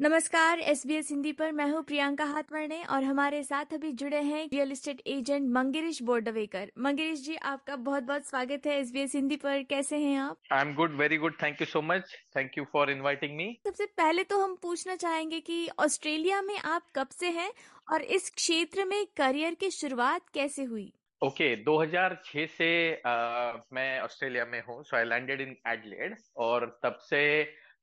[0.00, 4.20] नमस्कार S B S Hindi पर मैं हूँ प्रियंका हाथवर्णे और हमारे साथ अभी जुड़े
[4.22, 6.72] हैं real estate agent Mangirish Bordwekar.
[6.78, 10.36] Mangirish ji आपका बहुत बहुत स्वागत है एस बी एस हिंदी पर। कैसे हैं आप?
[10.52, 13.86] I am good very good thank you so much thank you for inviting me सबसे
[13.86, 17.52] पहले तो हम पूछना चाहेंगे कि ऑस्ट्रेलिया में आप कब से हैं
[17.92, 20.92] और इस क्षेत्र में करियर की शुरुआत कैसे हुई?
[21.22, 26.80] ओके okay, 2006 से uh, मैं ऑस्ट्रेलिया में हूँ सो आई लैंडेड इन एडलेड और
[26.82, 27.22] तब से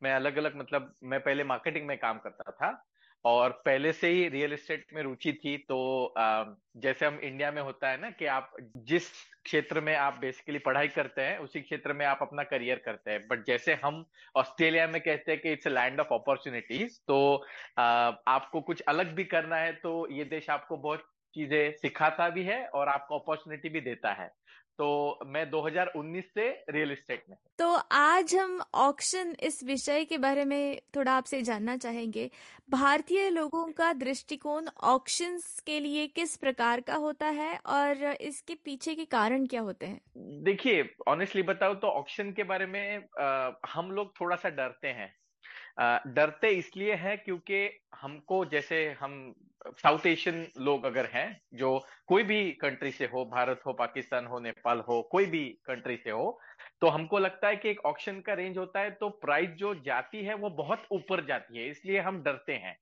[0.04, 2.72] मैं अलग अलग मतलब मैं पहले मार्केटिंग में काम करता था
[3.26, 6.14] और पहले से ही रियल एस्टेट में रुचि थी तो
[6.78, 8.52] जैसे हम इंडिया में होता है ना कि आप
[8.88, 9.08] जिस
[9.46, 13.28] क्षेत्र में आप बेसिकली पढ़ाई करते हैं, उसी क्षेत्र में आप अपना करियर करते हैं।
[13.28, 17.18] बट जैसे हम ऑस्ट्रेलिया में कहते हैं कि इट्स लैंड ऑफ़ अपॉर्चुनिटीज़ तो
[17.80, 21.06] आपको कुछ अलग भी करना है तो ये देश आपको बहुत
[21.36, 24.32] चीज़ें सिखाता भी है और आपको अपॉर्चुनिटी भी देता है।
[24.80, 30.46] तो मैं 2019 से रियल एस्टेट में तो आज हम ऑक्शन इस विषय के बारे
[30.46, 32.30] में थोड़ा आपसे जानना चाहेंगे।
[32.70, 38.96] भारतीय लोगों का दृष्टिकोण ऑक्शंस के लिए किस प्रकार का होता है और इसके पीछे
[38.96, 40.02] के कारण क्या होते हैं?
[40.44, 45.14] देखिए ऑनेस्टली बताओ तो ऑक्शन के बारे में आ, हम लोग थोड़ा सा डरते हैं।
[46.08, 49.36] डरते इसलिए हैं क्योंकि हमको जैसे हम
[49.68, 54.40] साउथ एशियन लोग अगर हैं जो कोई भी कंट्री से हो भारत हो पाकिस्तान हो
[54.40, 56.42] नेपाल हो कोई भी कंट्री से हो
[56.82, 60.24] तो हमको लगता है कि एक ऑप्शन का रेंज होता है तो प्राइस जो जाती
[60.24, 62.78] है वो बहुत ऊपर जाती है इसलिए हम डरते हैं।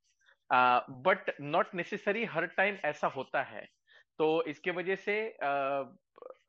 [0.89, 3.67] बट नॉट नेसेसरी हर टाइम ऐसा होता है।
[4.17, 5.86] तो इसके वजह से uh,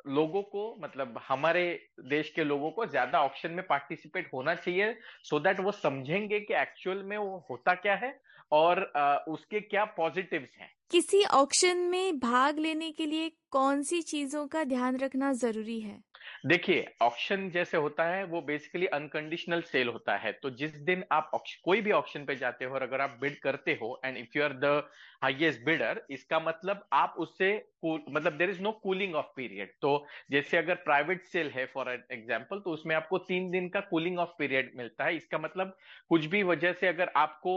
[0.09, 5.37] लोगों को मतलब हमारे देश के लोगों को ज़्यादा ऑप्शन में पार्टिसिपेट होना चाहिए सो
[5.37, 8.21] so दैट वो समझेंगे कि एक्चुअल में वो होता क्या है
[8.53, 14.03] और आ, उसके क्या पॉजिटिव्स हैं। किसी ऑप्शन में भाग लेने के लिए कौन सी
[14.03, 16.01] चीज़ों का ध्यान रखना ज़रूरी है?
[16.47, 21.31] देखिए ऑप्शन जैसे होता है, वो बेसिकली अनकंडीशनल सेल होता है। तो जिस दिन आप
[21.65, 24.45] कोई भी ऑप्शन पे जाते हो और अगर आप बिड करते हो and if you
[24.45, 24.83] are the
[25.23, 27.53] highest bidder इसका मतलब आप उससे
[27.85, 32.61] मतलब there is no cooling off period तो जैसे अगर प्राइवेट सेल है फॉर एग्ज़ाम्पल
[32.61, 35.77] तो उसमें आपको तीन दिन का कूलिंग ऑफ़ पीरियड मिलता है। इसका मतलब
[36.09, 37.55] कुछ भी वजह से अगर आपको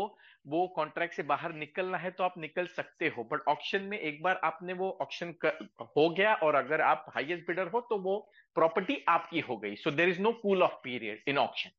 [0.47, 4.21] वो कॉन्ट्रैक्ट से बाहर निकलना है तो आप निकल सकते हो बट ऑप्शन में एक
[4.23, 5.33] बार आपने वो ऑप्शन
[5.81, 8.17] हो गया और अगर आप हाईएस्ट बिडर हो तो वो
[8.55, 11.69] प्रॉपर्टी आपकी हो गई। So there is no cool off period in option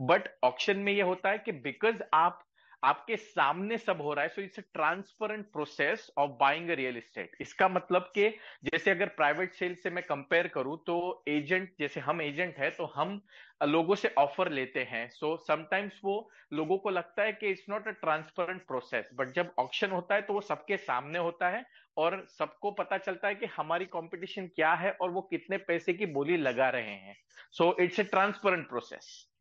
[0.00, 2.42] but option में ये होता है कि बिकॉज़ आप
[2.84, 6.96] आपके सामने सब हो रहा है so it's a transparent process of buying a real
[6.96, 8.28] estate इसका मतलब कि
[8.64, 12.84] जैसे अगर प्राइवेट सेल से मैं कंपेयर करूँ तो एजेंट जैसे हम एजेंट है तो
[12.84, 13.20] हम
[13.62, 15.08] लोगों से ऑफ़र लेते हैं.
[15.08, 19.32] सो so, समटाइम्स वो लोगों को लगता है कि it's not a transparent process but
[19.32, 21.64] जब ऑप्शन होता है तो वो सबके सामने होता है
[21.96, 26.06] और सबको पता चलता है कि हमारी कंपटीशन क्या है और वो कितने पैसे की
[26.06, 27.16] बोली लगा रहे हैं.
[27.52, 29.31] So it's a transparent process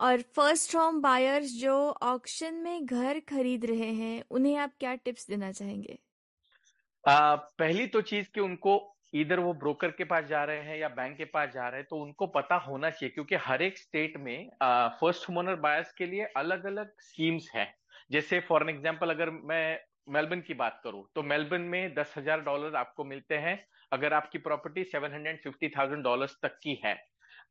[0.00, 5.26] और फ़र्स्ट होम बायर्स जो ऑक्शन में घर खरीद रहे हैं उन्हें आप क्या टिप्स
[5.30, 5.98] देना चाहेंगे?
[7.04, 8.78] आ, पहली तो चीज़ कि उनको
[9.14, 11.86] इधर वो ब्रोकर के पास जा रहे हैं या बैंक के पास जा रहे हैं
[11.90, 16.24] तो उनको पता होना चाहिए क्योंकि हर एक स्टेट में फ़र्स्ट होमोनर बायर्स के लिए
[16.36, 17.66] अलग अलग स्कीम्स हैं।
[18.10, 19.78] जैसे फॉर एग्ज़ाम्पल अगर मैं
[20.08, 23.58] मेलबर्न की बात करूँ तो मेलबर्न में दस हज़ार डॉलर आपको मिलते हैं
[23.92, 26.94] अगर आपकी property seven hundred fifty thousand dollar तक की है।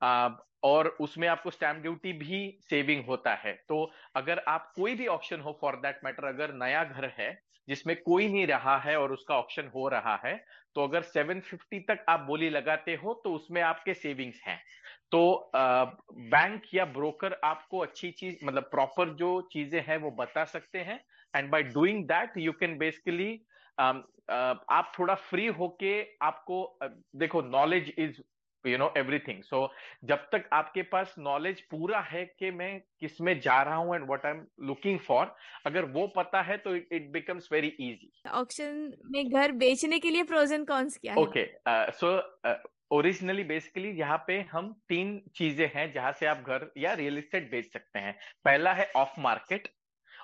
[0.02, 3.84] और उसमें आपको स्टैम्प ड्यूटी भी सेविंग होता है। तो
[4.16, 7.30] अगर आप कोई भी ऑप्शन हो फॉर दैट मैटर अगर नया घर है,
[7.68, 10.36] जिसमें कोई नहीं रहा है और उसका ऑप्शन हो रहा है
[10.76, 14.60] तो अगर 750 तक आप बोली लगाते हो तो उसमें आपके सेविंग्स हैं।
[15.12, 20.80] तो बैंक या ब्रोकर आपको अच्छी चीज़ मतलब प्रॉपर जो चीज़ें हैं, वो बता सकते
[20.80, 21.00] हैं।
[21.34, 23.32] And by doing that you can basically
[23.78, 26.80] आप थोड़ा फ्री होके आपको
[27.16, 28.22] देखो knowledge is
[28.68, 29.62] you know everything so
[30.04, 34.26] जब तक आपके पास नॉलेज पूरा है कि मैं किसमें जा रहा हूँ and what
[34.26, 35.36] I am looking for
[35.66, 40.24] अगर वो पता है तो it becomes very easy auction में घर बेचने के लिए
[40.24, 41.20] प्रोजन कौन क्या है?
[41.20, 41.46] ओके
[41.92, 42.18] सो
[42.92, 47.50] ओरिजिनली बेसिकली यहाँ पे हम तीन चीज़ें हैं जहाँ से आप घर या रियल इस्टेट
[47.52, 48.14] बेच सकते हैं।
[48.46, 49.68] पहला है ऑफ़ मार्केट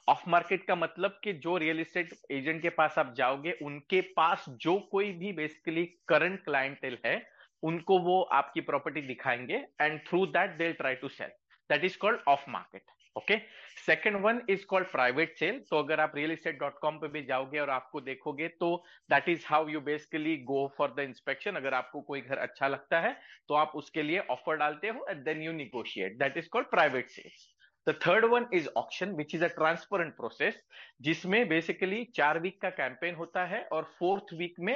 [0.10, 4.46] ऑफ़ मार्केट का मतलब कि जो रियल एस्टेट एजेंट के पास आप जाओगे उनके पास
[4.62, 7.16] जो कोई भी बेसिकली करंट क्लाइंटेल है
[7.64, 11.32] उनको वो आपकी प्रॉपर्टी दिखाएँगे and through that they try to sell
[11.70, 13.38] that is called off market okay
[13.86, 17.22] second one is called private sale तो अगर आप रियल इस्टेट डॉट कॉम पे भी
[17.26, 18.76] जाओगे और आपको देखोगे तो
[19.10, 23.00] that is how you basically go for the inspection अगर आपको कोई घर अच्छा लगता
[23.00, 23.16] है
[23.48, 27.10] तो आप उसके लिए ऑफ़र डालते हो and then you negotiate that is called private
[27.10, 27.48] sales
[27.88, 30.62] the third one is auction which is a transparent process
[31.02, 34.76] जिसमें बेसिकली चार वीक का कैंपेन होता है और फोर्थ वीक में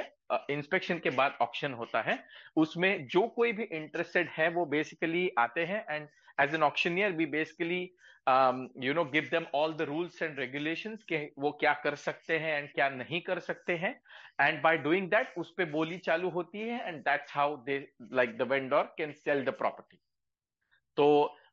[0.50, 2.18] इंस्पेक्शन के बाद ऑक्शन होता है।
[2.56, 6.08] उसमें जो कोई भी इंटरेस्टेड है, वो बेसिकली आते हैं and
[6.40, 7.80] as an auctioneer we basically
[8.84, 12.56] you know give them all the rules and regulations के वो क्या कर सकते हैं
[12.58, 13.94] एंड क्या नहीं कर सकते हैं।
[14.40, 17.78] एंड बाय डूइंग दैट उस पर बोली चालू होती है and that's how they
[18.12, 20.00] like the vendor can sell the property
[20.96, 21.06] तो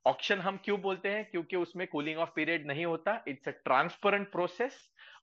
[0.05, 1.23] ऑक्शन हम क्यों बोलते हैं?
[1.25, 4.73] क्योंकि उसमें कूलिंग ऑफ़ पीरियड नहीं होता। इट्स अ ट्रांसपेरेंट प्रोसेस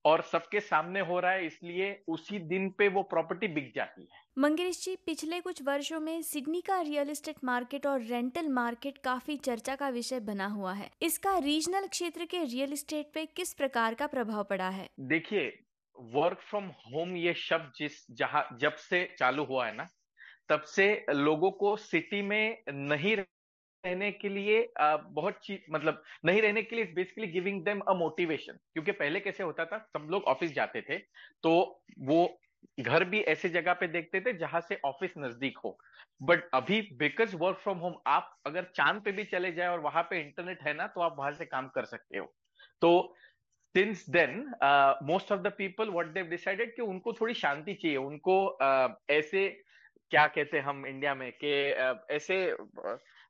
[0.04, 4.20] और सबके सामने हो रहा है इसलिए उसी दिन पे वो प्रॉपर्टी बिक जाती है।
[4.38, 9.36] मंगेश जी पिछले कुछ वर्षों में सिडनी का रियल एस्टेट मार्केट और रेंटल मार्केट काफ़ी
[9.36, 13.94] चर्चा का विषय बना हुआ है। इसका रीजनल क्षेत्र के रियल एस्टेट पे किस प्रकार
[13.94, 14.88] का प्रभाव पड़ा है?
[15.00, 15.46] देखिए
[15.98, 19.86] वर्क फ्रॉम होम ये शब्द जिस जहाँ जब से चालू हुआ है ना
[20.48, 23.16] तब से लोगों को सिटी में नहीं
[23.84, 28.58] रहने के लिए बहुत चीज़ मतलब नहीं रहने के लिए basically giving them a motivation
[28.72, 30.98] क्योंकि पहले कैसे होता था सब लोग ऑफ़िस जाते थे
[31.44, 31.52] तो
[32.00, 32.18] वो
[32.78, 35.78] घर भी ऐसे जगह पे देखते थे जहाँ से ऑफ़िस नज़दीक हो.
[36.20, 40.02] बट अभी बिकॉज़ वर्क फ्रॉम होम आप अगर चाँद पे भी चले जाए और वहाँ
[40.02, 42.34] पे इंटरनेट है ना तो आप वहाँ से काम कर सकते हो.
[42.82, 43.14] तो
[43.74, 44.38] since then
[45.06, 49.48] most of the people what they decided कि उनको थोड़ी शांति चाहिए उनको uh, ऐसे
[50.12, 51.50] क्या कहते हैं हम इंडिया में कि
[52.14, 52.36] ऐसे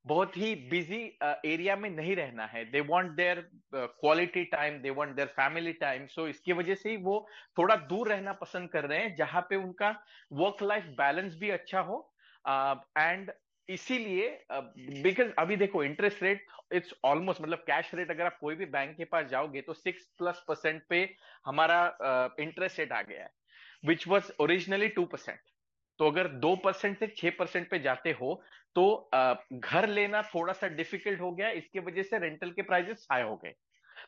[0.06, 1.00] बहुत ही बिज़ी
[1.46, 3.40] एरिया में नहीं रहना है। They want their
[3.74, 7.14] quality time they want their family time so इसकी वजह से ही वो
[7.58, 9.90] थोड़ा दूर रहना पसंद कर रहे हैं जहाँ पे उनका
[10.32, 11.98] वर्क लाइफ बैलेंस भी अच्छा हो।
[12.46, 13.36] एंड uh,
[13.68, 18.54] इसीलिए बिकॉज़ uh, अभी देखो इंटरेस्ट रेट इट्स ऑलमोस्ट मतलब कैश रेट अगर आप कोई
[18.54, 20.98] भी बैंक के पास जाओगे तो सिक्स प्लस परसेंट पे
[21.46, 21.80] हमारा
[22.40, 23.30] इंटरेस्ट uh, रेट आ गया है
[23.84, 25.38] which was originally two percent
[26.02, 28.34] तो अगर दो परसेंट से छह परसेंट पे जाते हो
[28.76, 29.10] तो
[29.54, 33.36] घर लेना थोड़ा सा डिफ़िकल्ट हो गया, इसकी वजह से रेंटल के प्राइजेस हाई हो
[33.36, 33.52] गए।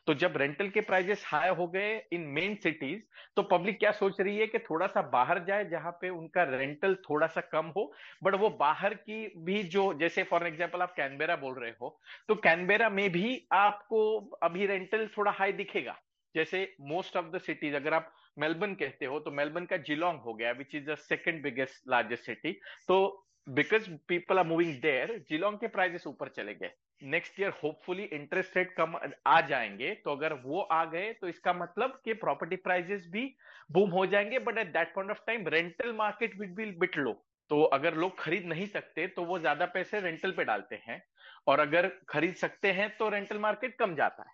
[0.07, 3.01] तो जब रेंटल के प्राइजेस हाई हो गए इन मेन सिटीज़
[3.37, 6.95] तो पब्लिक क्या सोच रही है कि थोड़ा सा बाहर जाए, जहाँ पे उनका रेंटल
[7.03, 7.91] थोड़ा सा कम हो
[8.23, 11.97] बट वो बाहर की भी जो, जैसे फॉर एग्जांपल आप कैनबेरा बोल रहे हो
[12.27, 15.95] तो कैनबेरा में भी आपको अभी रेंटल थोड़ा हाई दिखेगा।
[16.35, 20.33] जैसे मोस्ट ऑफ़ द सिटीज़ अगर आप मेलबर्न कहते हो तो मेलबर्न का जिलोंग हो
[20.33, 22.51] गया which is the second biggest largest city
[22.87, 22.97] तो
[23.47, 26.71] because people are moving there Geelong के प्राइजेस ऊपर चले गए.
[27.01, 28.95] Next year hopefully interest rate कम
[29.27, 29.93] आ जाएँगे.
[29.95, 33.25] तो अगर वो आ गए तो इसका मतलब कि प्रॉपर्टी प्राइजेस भी
[33.71, 37.13] बूम हो जाएँगे but at that point of time rental market will be bit low
[37.51, 41.01] तो अगर लोग खरीद नहीं सकते तो वो ज़्यादा पैसे रेंटल पे डालते हैं.
[41.47, 44.33] और अगर खरीद सकते हैं तो रेंटल मार्केट कम जाता है.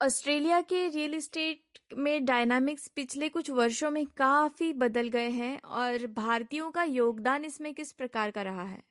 [0.00, 6.06] ऑस्ट्रेलिया के रियल इस्टेट में डायनामिक्स पिछले कुछ वर्षों में काफ़ी बदल गए हैं और
[6.14, 8.82] भारतीयों का योगदान इसमें किस प्रकार का रहा है?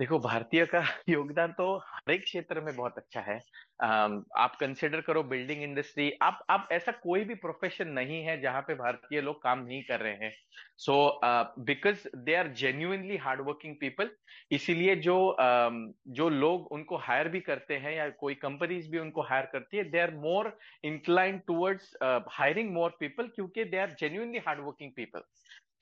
[0.00, 3.38] देखो, भारतीय का योगदान तो हर एक क्षेत्र में बहुत अच्छा है।
[3.80, 8.74] आप कंसिडर करो बिल्डिंग इंडस्ट्री आप आप ऐसा कोई भी प्रोफेशन नहीं है जहाँ पे
[8.74, 10.32] भारतीय लोग काम नहीं कर रहे हैं।
[10.78, 11.20] So
[11.58, 14.10] because they are genuinely hard working people
[14.50, 19.22] इसीलिए जो uh, जो लोग उनको हायर भी करते हैं या कोई कंपनीज़ भी उनको
[19.22, 21.96] हायर करती है they are more incline towards
[22.30, 25.22] hiring more people क्योंकि they are genuinely hard working people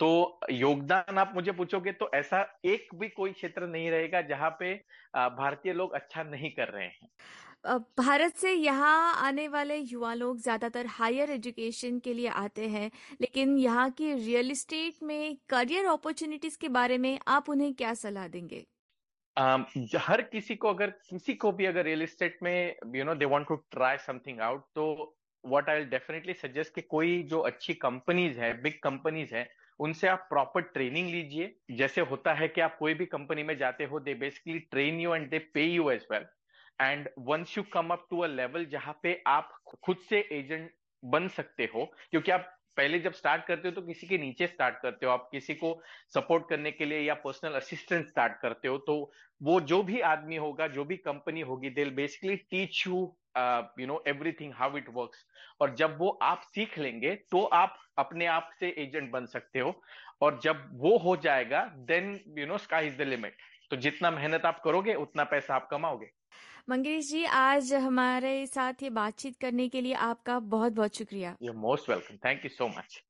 [0.01, 4.75] तो योगदान आप मुझे पूछोगे तो ऐसा एक भी कोई क्षेत्र नहीं रहेगा जहाँ पे
[5.17, 7.09] भारतीय लोग अच्छा नहीं कर रहे हैं।
[7.67, 12.91] भारत से यहाँ आने वाले युवा लोग ज़्यादातर हायर एजुकेशन के लिए आते हैं
[13.21, 18.29] लेकिन यहाँ की रियल एस्टेट में करियर अपॉर्चुनिटीज़ के बारे में आप उन्हें क्या सलाह
[18.29, 18.65] देंगे?
[19.37, 19.65] um,
[19.99, 23.47] हर किसी को अगर किसी को भी अगर रियल एस्टेट में you know they want
[23.49, 28.53] to try something out तो व्हाट आई डेफिनेटली सजेस्ट कि कोई जो अच्छी कंपनीज़ है
[28.63, 29.49] बिग कंपनीज़ है
[29.81, 33.85] उनसे आप प्रॉपर ट्रेनिंग लीजिए। जैसे होता है कि आप कोई भी कंपनी में जाते
[33.85, 36.27] हो they basically train you and they pay you as well
[36.81, 39.53] and once you come up to a level जहाँ पे आप
[39.85, 40.71] खुद से एजेंट
[41.03, 44.75] बन सकते हो, क्योंकि आप पहले जब स्टार्ट करते हो तो किसी के नीचे स्टार्ट
[44.81, 45.73] करते हो। आप किसी को
[46.15, 48.99] सपोर्ट करने के लिए या पर्सनल असिस्टेंट स्टार्ट करते हो तो
[49.41, 53.17] वो जो भी आदमी होगा, जो भी कंपनी होगी they basically teach you
[53.81, 55.25] you know everything how it works
[55.61, 59.81] और जब वो आप सीख लेंगे तो आप अपने आप से एजेंट बन सकते हो।
[60.23, 63.37] और जब वो हो जाएगा then you know sky is the limit
[63.71, 66.11] तो जितना मेहनत आप करोगे उतना पैसा आप कमाओगे।
[66.69, 71.53] मंगेश जी आज हमारे साथ ये बातचीत करने के लिए आपका बहुत बहुत शुक्रिया। You
[71.53, 73.01] most welcome thank you so much